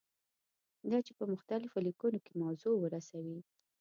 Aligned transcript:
دا 0.91 0.97
چې 1.05 1.11
په 1.19 1.23
مختلفو 1.33 1.77
لیکنو 1.87 2.19
کې 2.25 2.33
موضوع 2.41 2.75
ورسوي. 2.79 3.37